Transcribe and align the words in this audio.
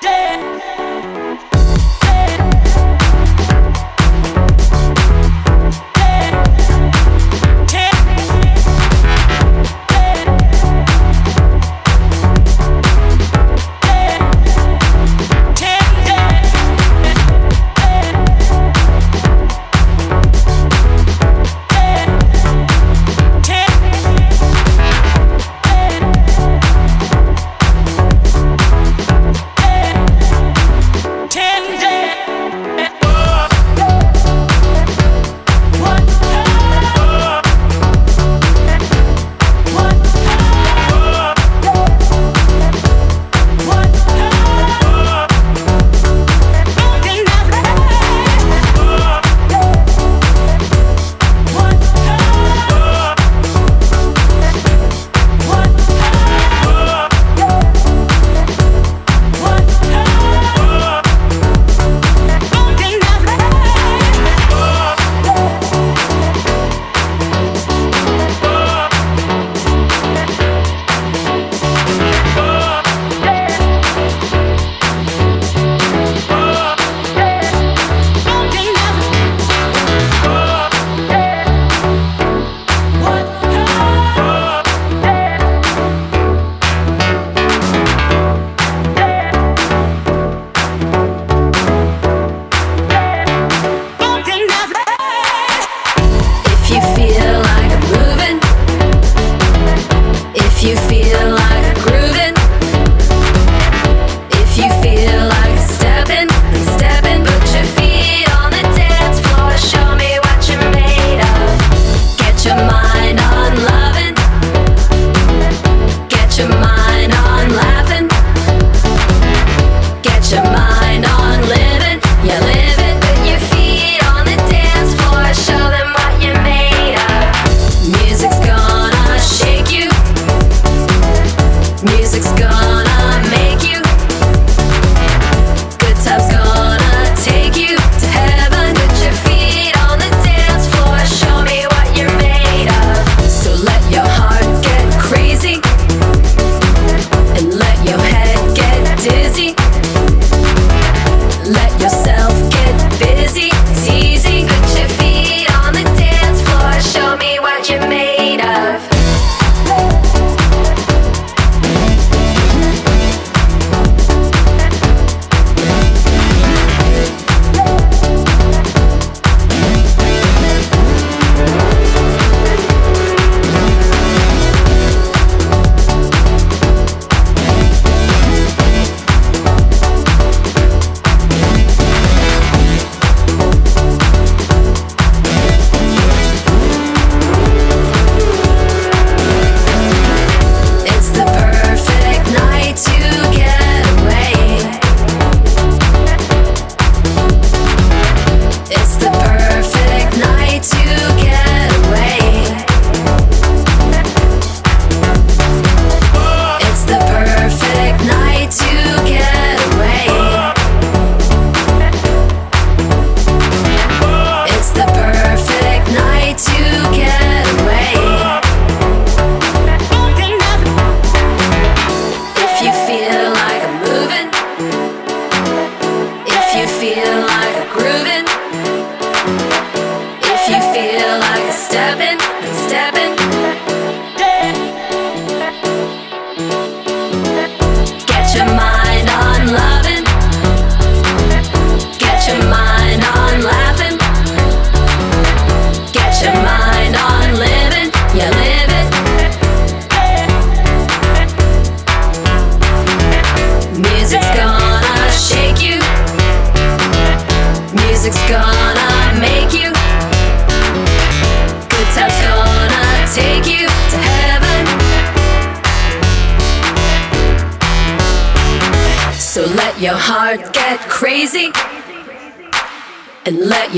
Dead. 0.00 0.15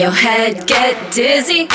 Your 0.09 0.17
head 0.17 0.67
get 0.67 1.13
dizzy. 1.13 1.69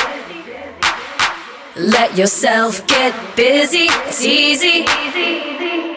Let 1.76 2.18
yourself 2.18 2.88
get 2.88 3.14
busy. 3.36 3.86
It's 4.08 4.24
easy. 4.24 5.93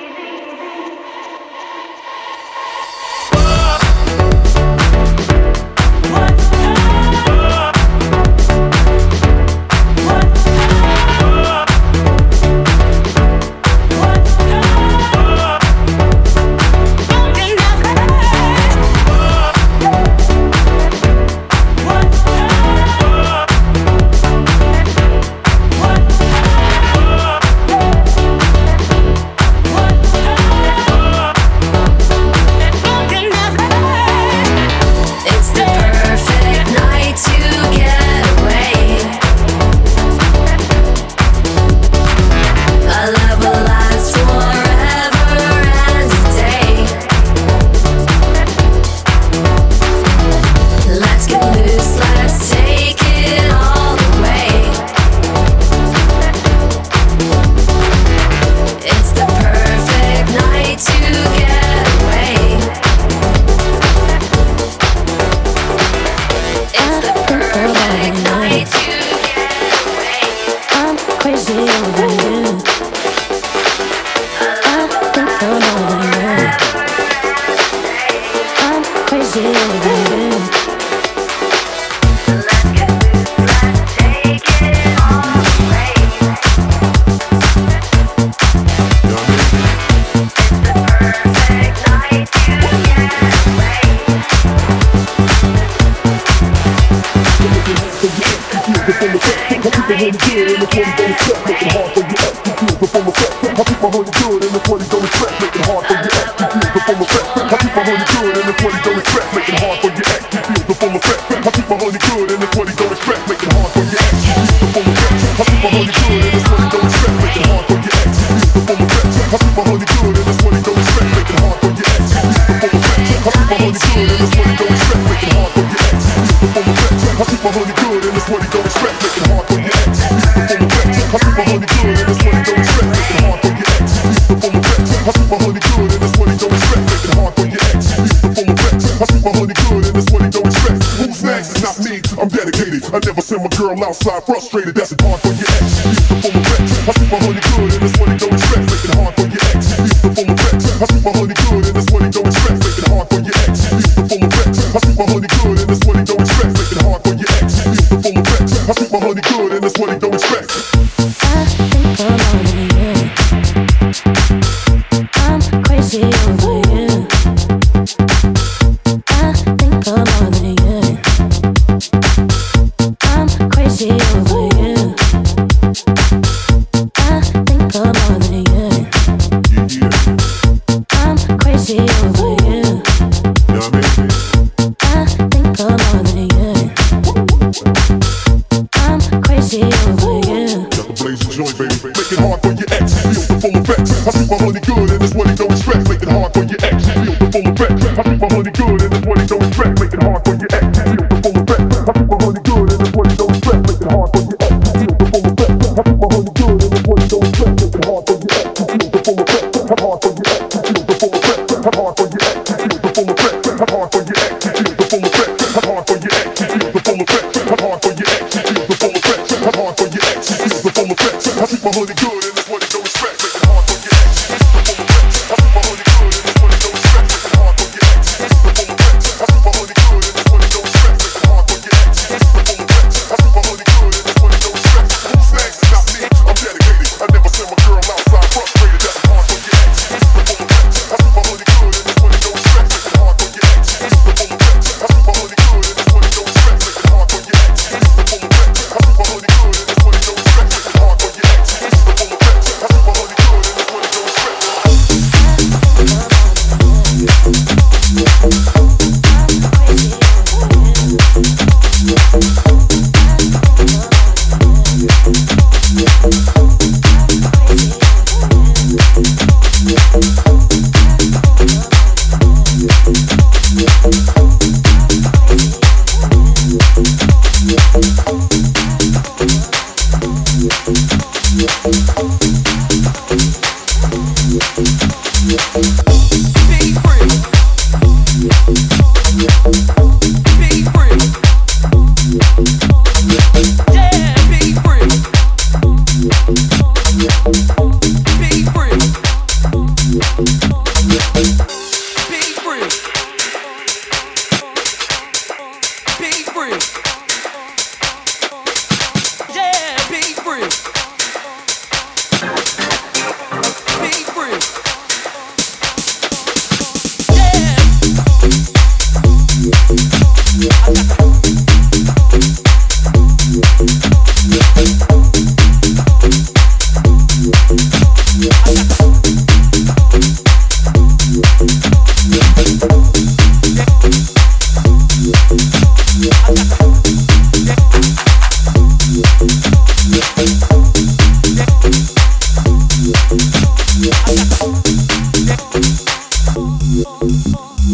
Girl 143.56 143.84
outside 143.84 144.24
frustrated, 144.24 144.74
that's 144.74 144.92
it 144.92 145.00
hard 145.00 145.25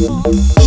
soul. 0.02 0.62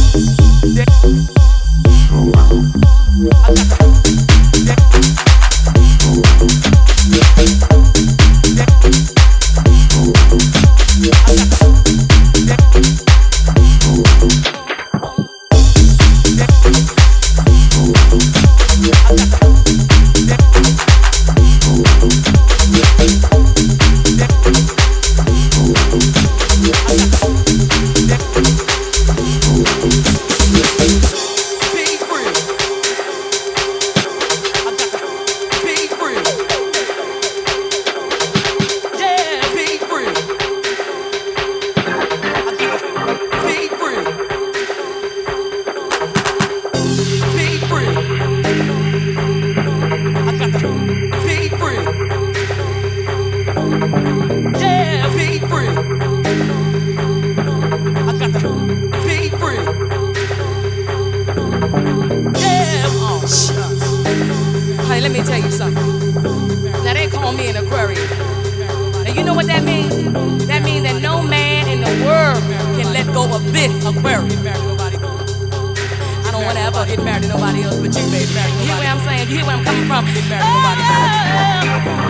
Aquarius. 73.56 74.36
I 74.44 76.30
don't 76.30 76.44
wanna 76.44 76.60
ever 76.60 76.86
get 76.86 77.00
married 77.04 77.24
to 77.24 77.30
nobody 77.30 77.64
else 77.64 77.80
but 77.80 77.96
you, 77.96 78.04
baby. 78.12 78.28
You 78.28 78.68
hear 78.68 78.76
what 78.76 78.86
I'm 78.86 79.00
saying? 79.08 79.30
You 79.30 79.38
hear 79.40 79.46
where 79.48 79.56
I'm 79.56 79.64
coming 79.64 79.88
from? 79.88 80.04
Get 80.12 80.28
married 80.28 80.44
to 80.44 80.52
nobody. 80.60 80.84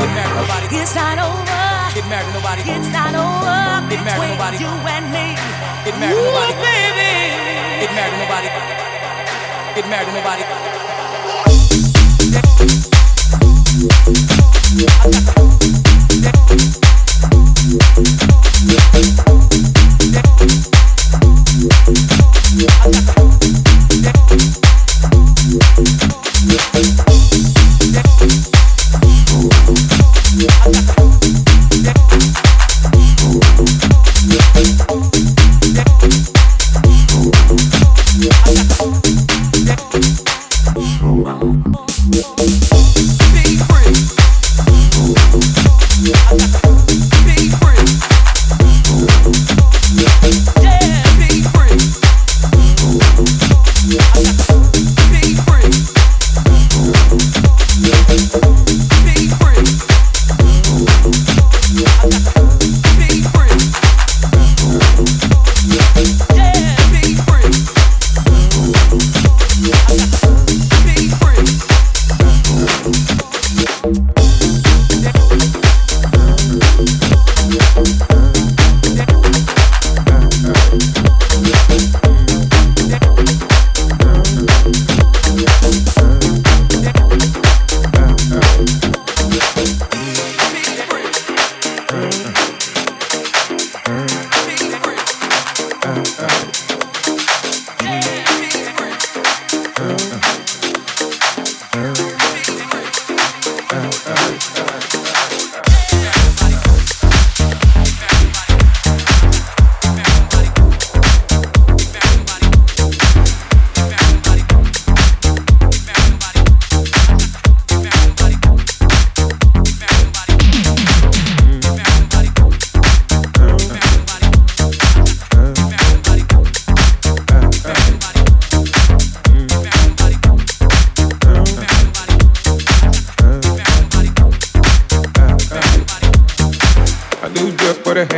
Get 0.01 0.09
married 0.17 0.33
to 0.33 0.41
nobody. 0.41 0.65
It's 0.73 0.95
not 0.97 1.21
over. 1.21 1.45
Get 1.93 2.05
married 2.09 2.25
to 2.25 2.33
nobody. 2.33 2.61
It's 2.65 2.89
not 2.89 3.13
over 3.13 3.45
Get 3.93 4.01
married 4.01 4.25
to 4.25 4.33
nobody. 4.33 4.57
you 4.57 4.73
and 4.89 5.05
me. 5.13 5.37
Get 5.85 5.93
married 6.01 6.17
to 6.17 6.25
nobody. 6.33 6.53
Baby. 6.65 7.13
Get 7.77 7.93
married 7.93 8.09
to 8.09 8.17
nobody. 8.25 8.49
Get 9.77 9.85
married 9.85 10.09
to 10.09 10.13
nobody. 10.17 10.43
Be 17.95 18.34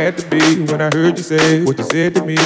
had 0.08 0.16
to 0.16 0.30
be 0.30 0.72
when 0.72 0.80
I 0.80 0.88
heard 0.94 1.18
you 1.18 1.22
say 1.22 1.62
what 1.64 1.76
you 1.76 1.84
said 1.84 2.14
to 2.14 2.24
me. 2.24 2.36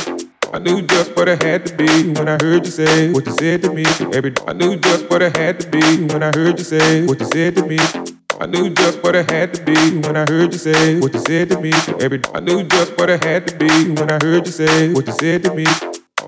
I 0.52 0.58
knew 0.58 0.82
just 0.82 1.14
what 1.16 1.28
it 1.28 1.40
had 1.44 1.64
to 1.66 1.76
be 1.76 1.86
when 2.10 2.28
I 2.28 2.36
heard 2.42 2.64
you 2.66 2.72
say 2.72 3.12
what 3.12 3.24
you 3.24 3.32
said 3.34 3.62
to 3.62 3.72
me. 3.72 3.84
Every 4.12 4.34
I 4.48 4.52
knew 4.52 4.74
just 4.74 5.08
what 5.08 5.22
it 5.22 5.36
had 5.36 5.60
to 5.60 5.68
be 5.70 5.80
when 6.12 6.24
I 6.24 6.32
heard 6.34 6.58
you 6.58 6.64
say 6.64 7.06
what 7.06 7.20
you 7.20 7.26
said 7.26 7.54
to 7.54 7.64
me. 7.64 7.78
I 8.40 8.46
knew 8.46 8.68
just 8.70 9.00
what 9.04 9.14
it 9.14 9.30
had 9.30 9.54
to 9.54 9.62
be 9.62 9.76
when 10.00 10.16
I 10.16 10.24
heard 10.28 10.52
you 10.52 10.58
say 10.58 10.98
what 10.98 11.14
you 11.14 11.20
said 11.20 11.50
to 11.50 11.60
me. 11.60 11.70
Every 12.00 12.20
I 12.34 12.40
knew 12.40 12.64
just 12.64 12.98
what 12.98 13.08
it 13.10 13.22
had 13.22 13.46
to 13.46 13.54
be 13.56 13.70
when 13.94 14.10
I 14.10 14.18
heard 14.20 14.44
you 14.44 14.52
say 14.52 14.92
what 14.92 15.06
you 15.06 15.12
said 15.12 15.44
to 15.44 15.54
me. 15.54 15.64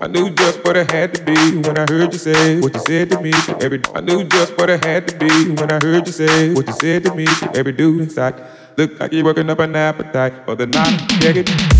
I 0.01 0.07
knew 0.07 0.29
just 0.29 0.63
what 0.63 0.77
it 0.77 0.89
had 0.89 1.13
to 1.15 1.23
be 1.23 1.35
when 1.67 1.77
I 1.77 1.85
heard 1.91 2.13
you 2.13 2.19
say 2.19 2.61
what 2.61 2.73
you 2.73 2.79
said 2.79 3.11
to 3.11 3.19
me. 3.19 3.33
Every 3.59 3.81
I 3.93 3.99
knew 3.99 4.23
just 4.23 4.57
what 4.57 4.69
it 4.69 4.85
had 4.85 5.09
to 5.09 5.17
be 5.17 5.49
when 5.51 5.69
I 5.69 5.79
heard 5.83 6.07
you 6.07 6.13
say 6.13 6.53
what 6.53 6.65
you 6.67 6.73
said 6.73 7.03
to 7.03 7.13
me. 7.13 7.27
Every 7.53 7.73
dude 7.73 7.99
inside 7.99 8.35
looked 8.77 8.99
like 8.99 9.11
you're 9.11 9.23
working 9.23 9.49
up 9.49 9.59
an 9.59 9.75
appetite 9.75 10.33
for 10.45 10.55
the 10.55 10.67
night. 10.67 11.01
It. 11.23 11.74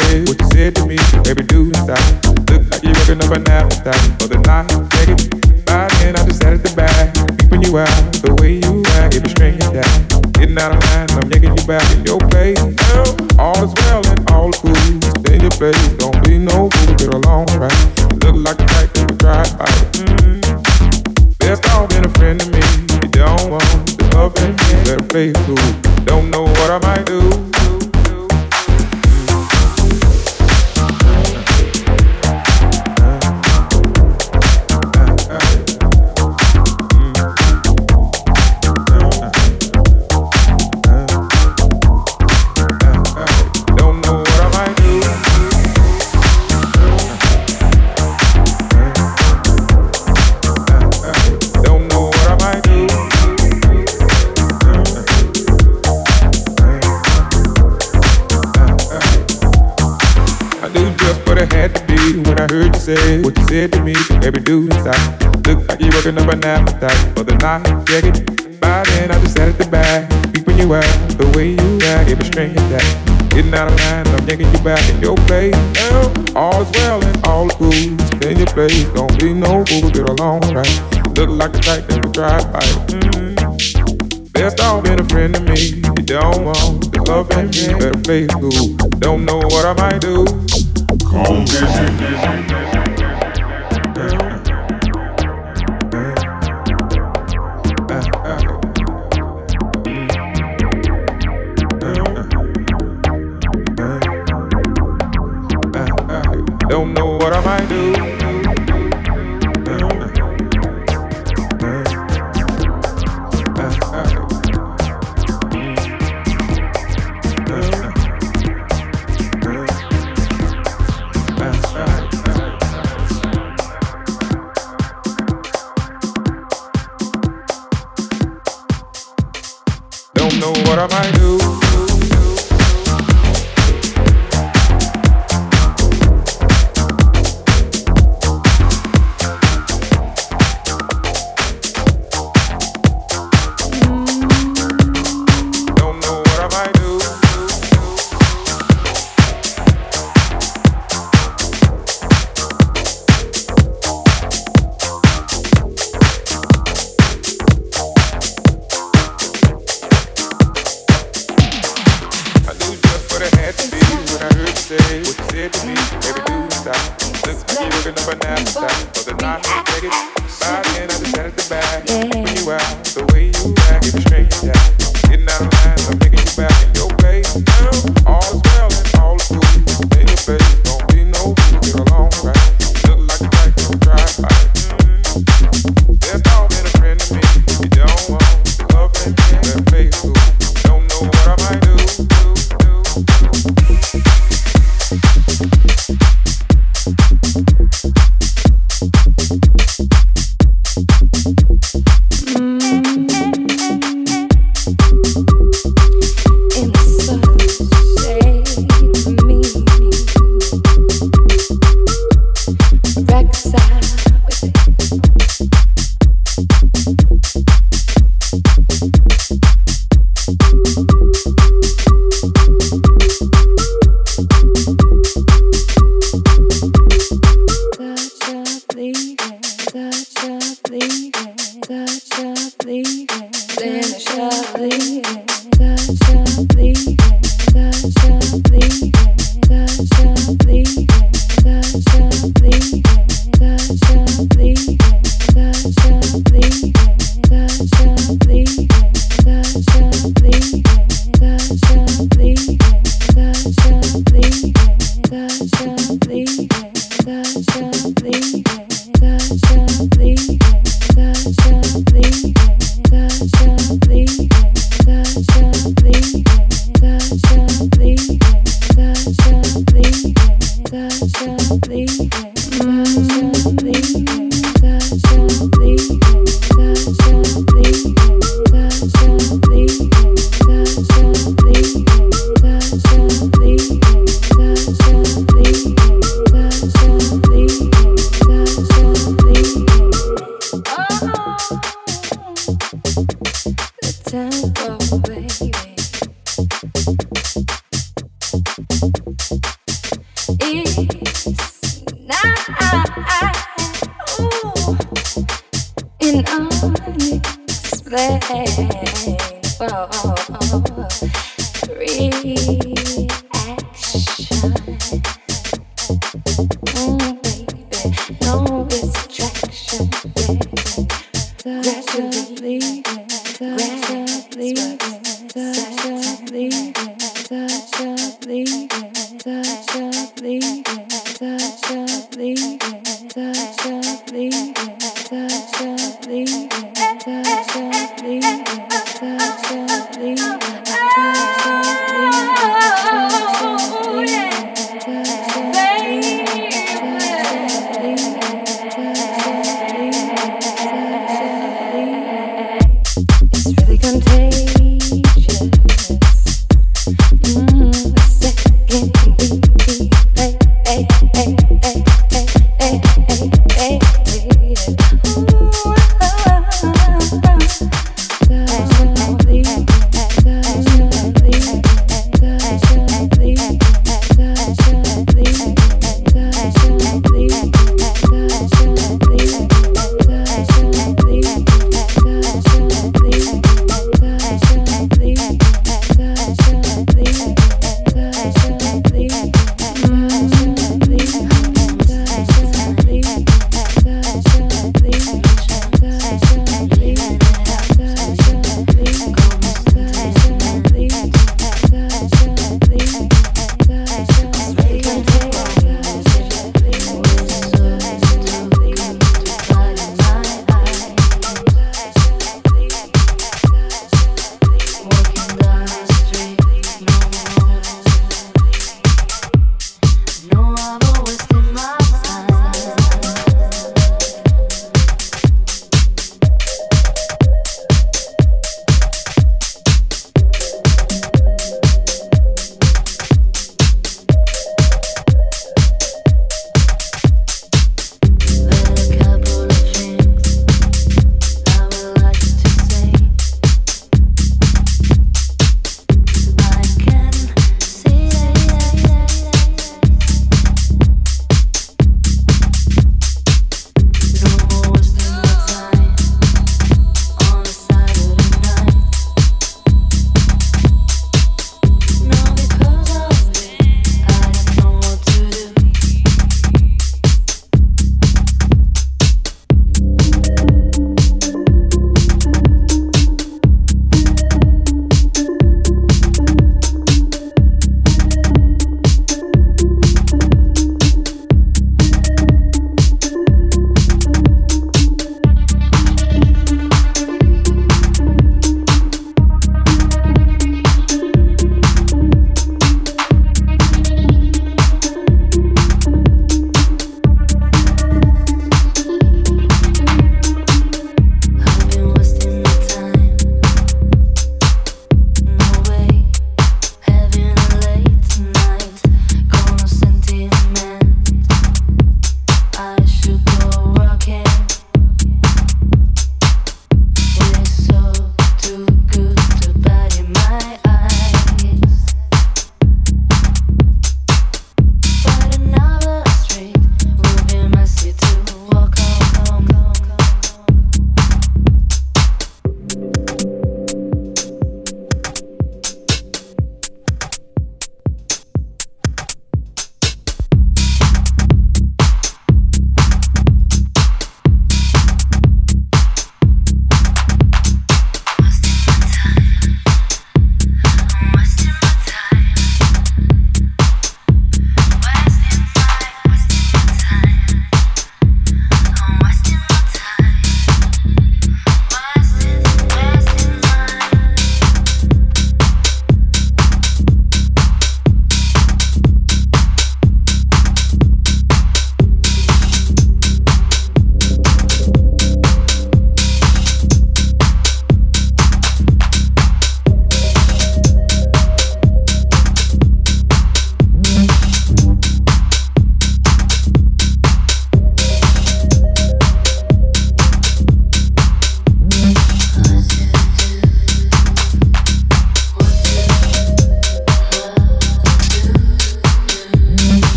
Say 0.00 0.20
what 0.22 0.40
you 0.40 0.48
said 0.52 0.74
to 0.76 0.86
me. 0.86 0.96
Dude 1.24 1.53
Every 64.22 64.42
dude 64.42 64.72
inside 64.72 65.46
looked 65.46 65.68
like 65.68 65.80
you 65.80 65.90
working 65.90 66.18
up 66.18 66.28
an 66.28 66.44
appetite 66.44 67.16
for 67.16 67.24
the 67.24 67.34
night. 67.38 67.64
Check 67.86 68.04
it. 68.04 68.60
By 68.60 68.84
then 68.84 69.10
I 69.10 69.20
just 69.20 69.36
sat 69.36 69.48
at 69.48 69.58
the 69.58 69.66
back, 69.66 70.08
peeping 70.32 70.58
you 70.58 70.74
out 70.74 70.84
the 71.18 71.26
way 71.36 71.50
you 71.50 71.78
act, 71.82 72.10
every 72.10 72.24
string 72.24 72.52
attack. 72.52 73.14
Getting 73.30 73.52
out 73.52 73.72
of 73.72 73.78
line, 73.80 74.06
I'm 74.06 74.28
yanking 74.28 74.52
you 74.52 74.58
back 74.60 74.88
in 74.88 75.00
your 75.02 75.16
place. 75.26 75.54
All 76.34 76.62
is 76.62 76.70
well 76.72 77.04
and 77.04 77.26
all 77.26 77.48
is 77.48 77.54
cool. 77.56 77.72
In 77.72 78.38
your 78.38 78.46
place, 78.46 78.84
don't 78.94 79.18
be 79.18 79.34
no 79.34 79.64
fool, 79.66 79.90
get 79.90 80.08
along 80.08 80.40
right. 80.54 80.94
Look 81.16 81.28
like 81.30 81.52
the 81.52 81.60
type 81.60 81.86
that 81.88 82.04
would 82.04 82.14
try 82.14 82.38
to 82.38 82.48
fight. 82.52 82.74
Mm. 82.88 84.32
Best 84.32 84.60
off 84.60 84.84
being 84.84 85.00
a 85.00 85.04
friend 85.04 85.34
to 85.34 85.40
me. 85.40 85.82
You 85.82 86.04
don't 86.06 86.44
want 86.44 86.92
the 86.92 87.02
love 87.06 87.30
and 87.32 87.50
me, 87.54 87.74
better 87.78 87.98
play 88.00 88.26
cool. 88.28 88.76
Don't 88.98 89.24
know 89.24 89.38
what 89.38 89.64
I 89.64 89.74
might 89.74 90.00
do. 90.00 90.24
Come 91.06 91.46
visit. 91.46 91.64
Don't 92.00 92.83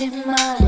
in 0.00 0.26
my 0.26 0.61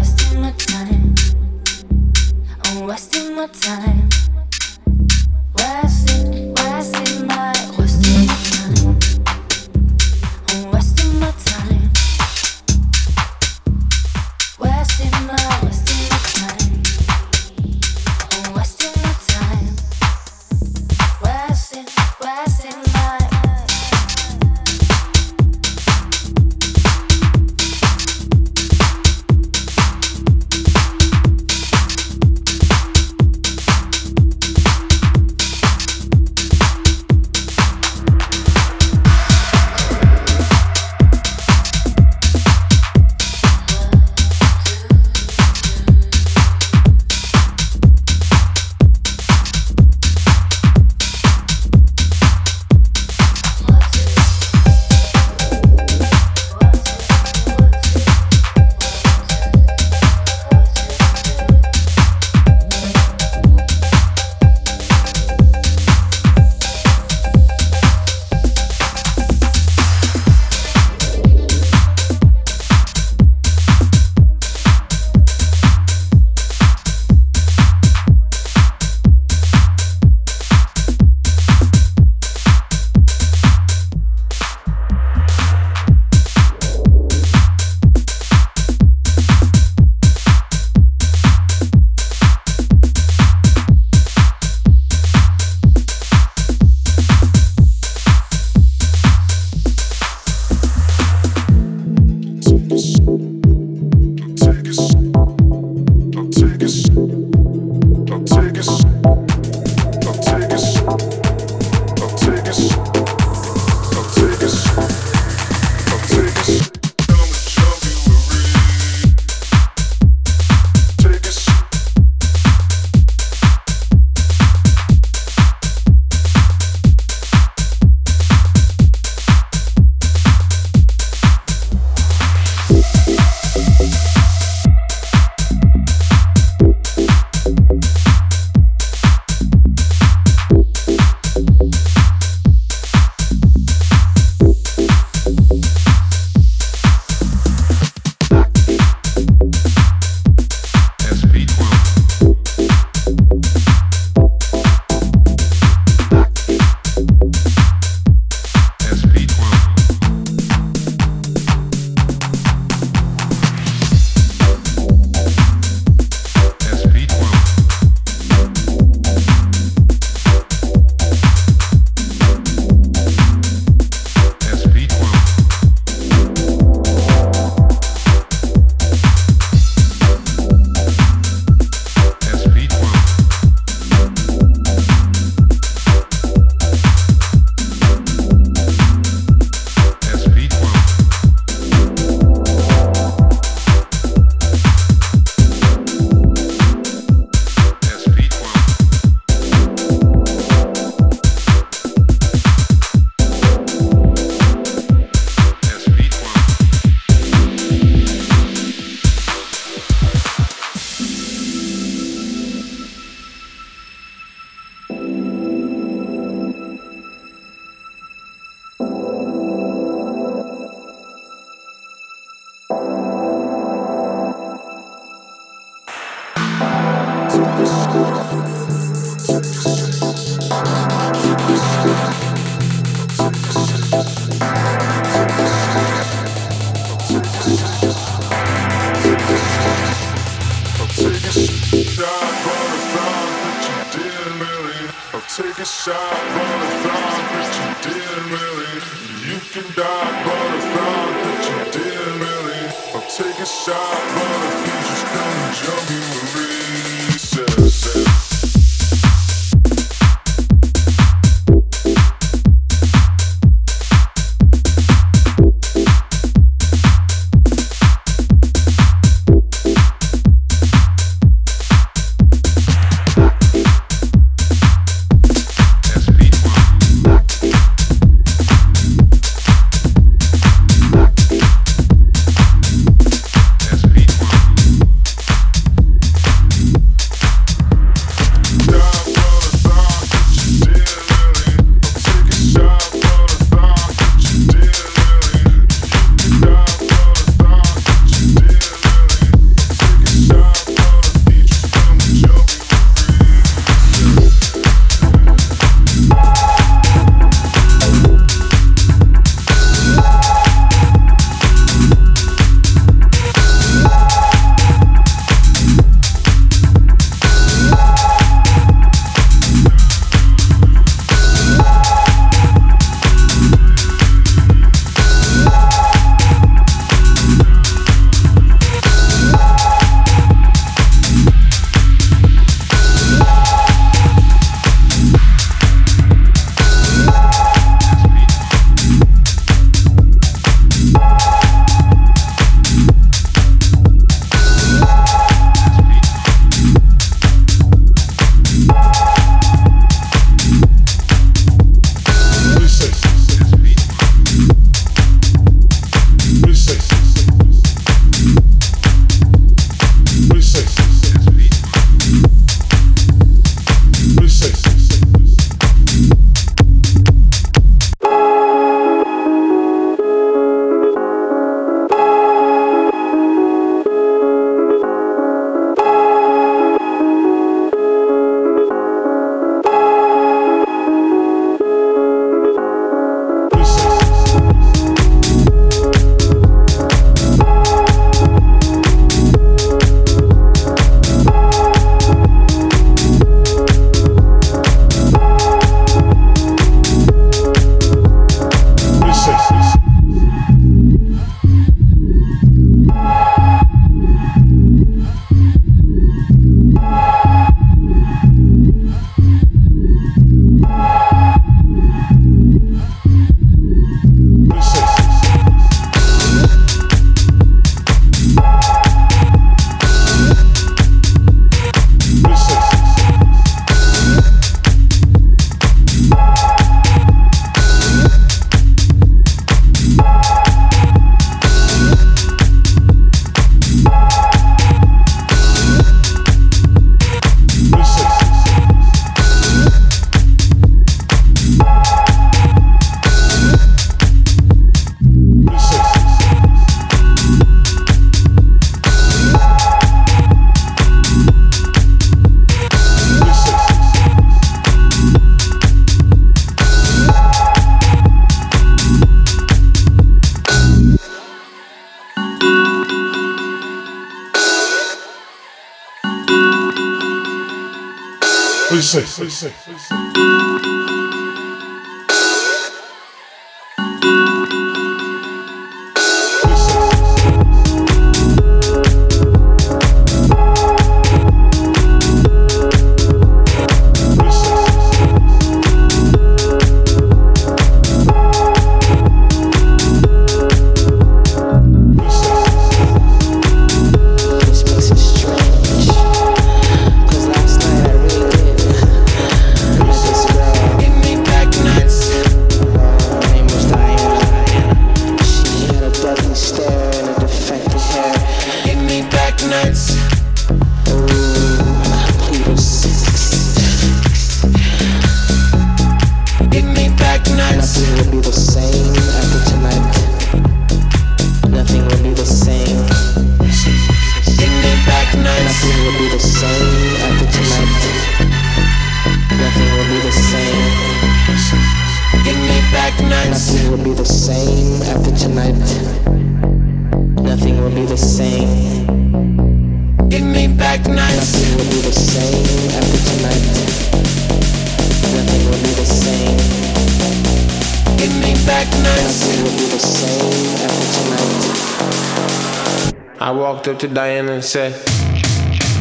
I 553.21 553.31
walked 553.31 553.69
up 553.69 553.79
to 553.79 553.89
Diana 553.89 554.33
and 554.33 554.45
said, 554.45 554.73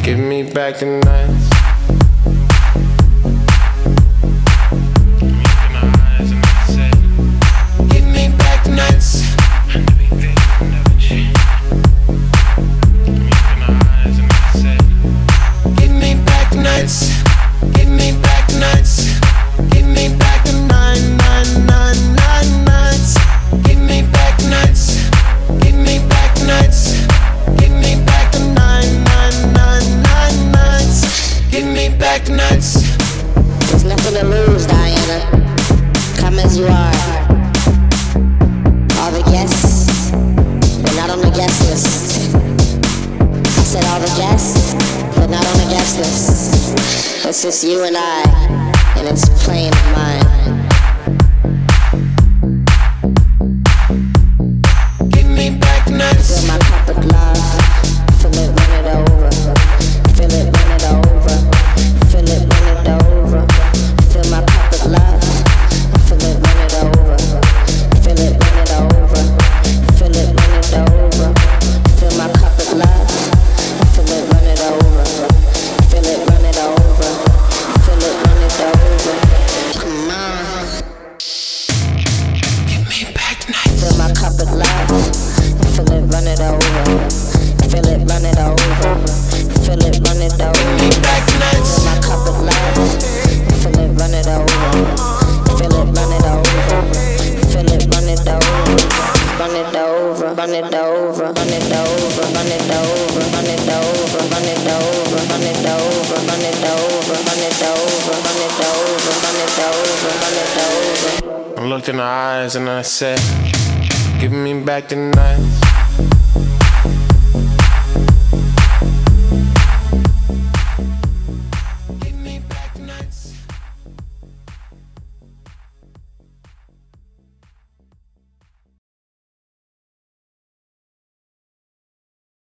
Give 0.04 0.18
me 0.18 0.44
back 0.52 0.80
the 0.80 0.86
night." 1.04 1.63